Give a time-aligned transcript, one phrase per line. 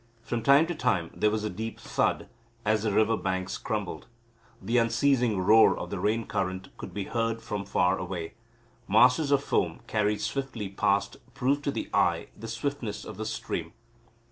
[0.23, 2.27] From time to time there was a deep thud,
[2.65, 4.07] as the river banks crumbled.
[4.59, 8.33] The unceasing roar of the rain current could be beard from far away.
[8.87, 13.73] Masses of foam, carried swiftly past, proved to the eye the swiftness of the stream.